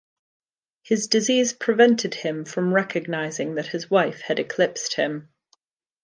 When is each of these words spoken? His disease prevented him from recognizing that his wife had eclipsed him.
His 0.81 1.05
disease 1.05 1.53
prevented 1.53 2.15
him 2.15 2.43
from 2.43 2.73
recognizing 2.73 3.53
that 3.53 3.67
his 3.67 3.91
wife 3.91 4.21
had 4.21 4.39
eclipsed 4.39 4.95
him. 4.95 5.29